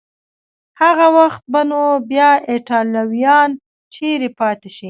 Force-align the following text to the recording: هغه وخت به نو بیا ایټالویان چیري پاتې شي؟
هغه 0.81 1.07
وخت 1.17 1.41
به 1.51 1.61
نو 1.69 1.81
بیا 2.09 2.31
ایټالویان 2.51 3.49
چیري 3.93 4.29
پاتې 4.39 4.69
شي؟ 4.75 4.79